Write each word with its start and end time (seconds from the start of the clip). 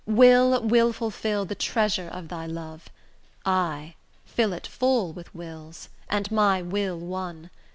'Will', 0.07 0.63
will 0.63 0.91
fulfil 0.93 1.45
the 1.45 1.53
treasure 1.53 2.07
of 2.07 2.27
thy 2.29 2.47
love, 2.47 2.89
Ay, 3.45 3.93
fill 4.25 4.51
it 4.51 4.65
full 4.65 5.13
with 5.13 5.35
wills, 5.35 5.89
and 6.09 6.31
my 6.31 6.59
will 6.59 6.97
one. 6.97 7.51